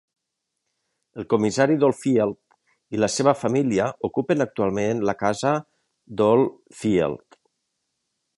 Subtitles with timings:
[1.23, 5.53] El comissari d'Old Field i la seva família ocupen actualment la casa
[6.31, 7.41] Old Field.